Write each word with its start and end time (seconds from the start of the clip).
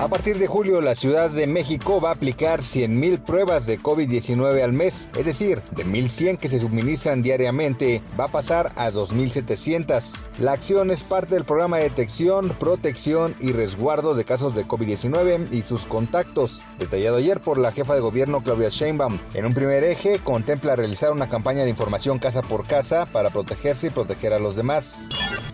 A 0.00 0.08
partir 0.08 0.38
de 0.38 0.48
julio, 0.48 0.80
la 0.80 0.96
Ciudad 0.96 1.30
de 1.30 1.46
México 1.46 2.00
va 2.00 2.10
a 2.10 2.14
aplicar 2.14 2.60
100.000 2.60 3.20
pruebas 3.20 3.64
de 3.64 3.78
COVID-19 3.78 4.60
al 4.62 4.72
mes, 4.72 5.08
es 5.16 5.24
decir, 5.24 5.62
de 5.70 5.86
1.100 5.86 6.38
que 6.38 6.48
se 6.48 6.58
suministran 6.58 7.22
diariamente, 7.22 8.02
va 8.18 8.24
a 8.24 8.28
pasar 8.28 8.72
a 8.74 8.90
2.700. 8.90 10.24
La 10.40 10.52
acción 10.52 10.90
es 10.90 11.04
parte 11.04 11.36
del 11.36 11.44
programa 11.44 11.76
de 11.76 11.84
detección, 11.84 12.50
protección 12.58 13.36
y 13.40 13.52
resguardo 13.52 14.16
de 14.16 14.24
casos 14.24 14.56
de 14.56 14.66
COVID-19 14.66 15.52
y 15.52 15.62
sus 15.62 15.86
contactos, 15.86 16.62
detallado 16.80 17.18
ayer 17.18 17.40
por 17.40 17.56
la 17.56 17.70
jefa 17.70 17.94
de 17.94 18.00
gobierno 18.00 18.42
Claudia 18.42 18.70
Sheinbaum. 18.70 19.20
En 19.32 19.46
un 19.46 19.54
primer 19.54 19.84
eje, 19.84 20.18
contempla 20.18 20.74
realizar 20.74 21.12
una 21.12 21.28
campaña 21.28 21.62
de 21.62 21.70
información 21.70 22.18
casa 22.18 22.42
por 22.42 22.66
casa 22.66 23.06
para 23.06 23.30
protegerse 23.30 23.86
y 23.86 23.90
proteger 23.90 24.32
a 24.32 24.40
los 24.40 24.56
demás. 24.56 25.08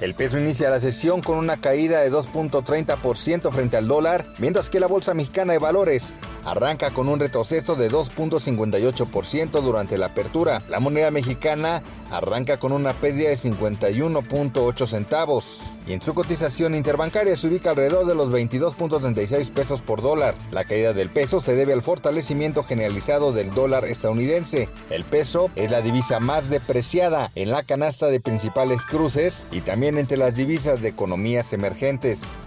El 0.00 0.14
peso 0.14 0.38
inicia 0.38 0.68
la 0.68 0.78
sesión 0.78 1.22
con 1.22 1.38
una 1.38 1.56
caída 1.56 2.00
de 2.00 2.12
2.30% 2.12 3.50
frente 3.50 3.78
al 3.78 3.88
dólar, 3.88 4.26
mientras 4.38 4.68
que 4.68 4.78
la 4.78 4.86
Bolsa 4.86 5.14
Mexicana 5.14 5.54
de 5.54 5.58
Valores 5.58 6.14
arranca 6.44 6.90
con 6.90 7.08
un 7.08 7.18
retroceso 7.18 7.76
de 7.76 7.90
2.58% 7.90 9.62
durante 9.62 9.96
la 9.96 10.06
apertura. 10.06 10.62
La 10.68 10.80
moneda 10.80 11.10
mexicana 11.10 11.82
arranca 12.10 12.58
con 12.58 12.72
una 12.72 12.92
pérdida 12.92 13.30
de 13.30 13.36
51.8 13.36 14.86
centavos 14.86 15.62
y 15.86 15.92
en 15.92 16.02
su 16.02 16.14
cotización 16.14 16.74
interbancaria 16.74 17.36
se 17.36 17.46
ubica 17.46 17.70
alrededor 17.70 18.06
de 18.06 18.14
los 18.14 18.30
22.36 18.30 19.50
pesos 19.52 19.80
por 19.80 20.02
dólar. 20.02 20.34
La 20.50 20.64
caída 20.64 20.92
del 20.92 21.10
peso 21.10 21.40
se 21.40 21.54
debe 21.54 21.72
al 21.72 21.82
fortalecimiento 21.82 22.64
generalizado 22.64 23.32
del 23.32 23.54
dólar 23.54 23.84
estadounidense. 23.84 24.68
El 24.90 25.04
peso 25.04 25.50
es 25.54 25.70
la 25.70 25.80
divisa 25.80 26.20
más 26.20 26.50
depreciada 26.50 27.30
en 27.34 27.50
la 27.50 27.62
canasta 27.62 28.06
de 28.06 28.20
principales 28.20 28.82
cruces 28.82 29.46
y 29.50 29.60
también 29.60 29.98
entre 29.98 30.16
las 30.16 30.36
divisas 30.36 30.82
de 30.82 30.88
economías 30.88 31.52
emergentes. 31.52 32.38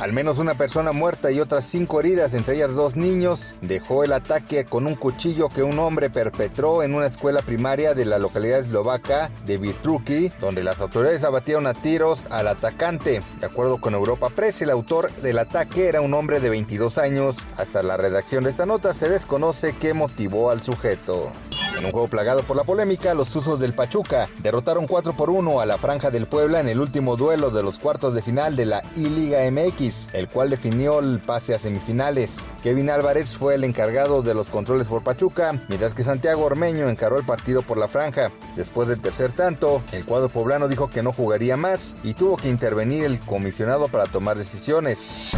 Al 0.00 0.12
menos 0.12 0.38
una 0.38 0.54
persona 0.54 0.92
muerta 0.92 1.32
y 1.32 1.40
otras 1.40 1.64
cinco 1.64 1.98
heridas, 1.98 2.32
entre 2.32 2.54
ellas 2.54 2.72
dos 2.74 2.94
niños, 2.94 3.56
dejó 3.62 4.04
el 4.04 4.12
ataque 4.12 4.64
con 4.64 4.86
un 4.86 4.94
cuchillo 4.94 5.48
que 5.48 5.64
un 5.64 5.80
hombre 5.80 6.08
perpetró 6.08 6.84
en 6.84 6.94
una 6.94 7.08
escuela 7.08 7.42
primaria 7.42 7.94
de 7.94 8.04
la 8.04 8.20
localidad 8.20 8.60
eslovaca 8.60 9.28
de 9.44 9.58
Vitruki, 9.58 10.30
donde 10.40 10.62
las 10.62 10.80
autoridades 10.80 11.24
abatieron 11.24 11.66
a 11.66 11.74
tiros 11.74 12.26
al 12.30 12.46
atacante. 12.46 13.22
De 13.40 13.46
acuerdo 13.46 13.80
con 13.80 13.94
Europa 13.94 14.28
Press, 14.28 14.62
el 14.62 14.70
autor 14.70 15.10
del 15.16 15.40
ataque 15.40 15.88
era 15.88 16.00
un 16.00 16.14
hombre 16.14 16.38
de 16.38 16.50
22 16.50 16.96
años. 16.98 17.48
Hasta 17.56 17.82
la 17.82 17.96
redacción 17.96 18.44
de 18.44 18.50
esta 18.50 18.66
nota 18.66 18.94
se 18.94 19.08
desconoce 19.08 19.74
qué 19.80 19.94
motivó 19.94 20.52
al 20.52 20.62
sujeto. 20.62 21.32
En 21.78 21.84
un 21.84 21.92
juego 21.92 22.08
plagado 22.08 22.42
por 22.42 22.56
la 22.56 22.64
polémica, 22.64 23.14
los 23.14 23.30
Tuzos 23.30 23.60
del 23.60 23.72
Pachuca 23.72 24.28
derrotaron 24.42 24.88
4 24.88 25.16
por 25.16 25.30
1 25.30 25.60
a 25.60 25.66
la 25.66 25.78
Franja 25.78 26.10
del 26.10 26.26
Puebla 26.26 26.58
en 26.58 26.68
el 26.68 26.80
último 26.80 27.16
duelo 27.16 27.50
de 27.50 27.62
los 27.62 27.78
cuartos 27.78 28.14
de 28.14 28.22
final 28.22 28.56
de 28.56 28.66
la 28.66 28.82
I-Liga 28.96 29.48
MX, 29.48 30.08
el 30.12 30.28
cual 30.28 30.50
definió 30.50 30.98
el 30.98 31.20
pase 31.20 31.54
a 31.54 31.58
semifinales. 31.58 32.50
Kevin 32.64 32.90
Álvarez 32.90 33.36
fue 33.36 33.54
el 33.54 33.62
encargado 33.62 34.22
de 34.22 34.34
los 34.34 34.50
controles 34.50 34.88
por 34.88 35.04
Pachuca, 35.04 35.60
mientras 35.68 35.94
que 35.94 36.02
Santiago 36.02 36.44
Ormeño 36.44 36.88
encaró 36.88 37.16
el 37.16 37.24
partido 37.24 37.62
por 37.62 37.78
la 37.78 37.86
Franja. 37.86 38.32
Después 38.56 38.88
del 38.88 39.00
tercer 39.00 39.30
tanto, 39.30 39.82
el 39.92 40.04
cuadro 40.04 40.28
poblano 40.30 40.66
dijo 40.66 40.90
que 40.90 41.04
no 41.04 41.12
jugaría 41.12 41.56
más 41.56 41.96
y 42.02 42.14
tuvo 42.14 42.36
que 42.36 42.48
intervenir 42.48 43.04
el 43.04 43.20
comisionado 43.20 43.86
para 43.86 44.06
tomar 44.06 44.36
decisiones. 44.36 45.30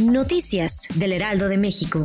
Noticias 0.00 0.88
del 0.96 1.12
Heraldo 1.12 1.48
de 1.48 1.58
México. 1.58 2.04